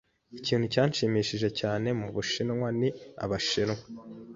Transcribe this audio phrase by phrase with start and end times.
[0.39, 2.89] Ikintu cyanshimishije cyane mu Bushinwa ni
[3.23, 3.81] Abashinwa.